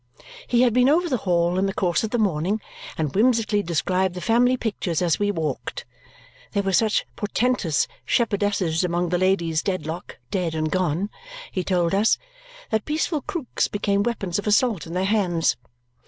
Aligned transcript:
He 0.47 0.63
had 0.63 0.73
been 0.73 0.89
over 0.89 1.07
the 1.07 1.17
Hall 1.29 1.59
in 1.59 1.67
the 1.67 1.75
course 1.75 2.03
of 2.03 2.09
the 2.09 2.17
morning 2.17 2.59
and 2.97 3.13
whimsically 3.13 3.61
described 3.61 4.15
the 4.15 4.19
family 4.19 4.57
pictures 4.57 4.99
as 4.99 5.19
we 5.19 5.29
walked. 5.29 5.85
There 6.53 6.63
were 6.63 6.73
such 6.73 7.05
portentous 7.15 7.87
shepherdesses 8.03 8.83
among 8.83 9.09
the 9.09 9.19
Ladies 9.19 9.61
Dedlock 9.61 10.17
dead 10.31 10.55
and 10.55 10.71
gone, 10.71 11.11
he 11.51 11.63
told 11.63 11.93
us, 11.93 12.17
that 12.71 12.83
peaceful 12.85 13.21
crooks 13.21 13.67
became 13.67 14.01
weapons 14.01 14.39
of 14.39 14.47
assault 14.47 14.87
in 14.87 14.93
their 14.93 15.05
hands. 15.05 15.55